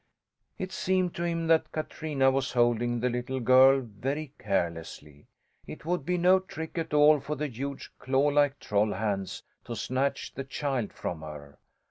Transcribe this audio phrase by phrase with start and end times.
[0.57, 5.27] It seemed to him that Katrina was holding the little girl very carelessly.
[5.67, 10.33] It would be no trick at all for the huge clawlike troll hands to snatch
[10.33, 11.59] the child from her.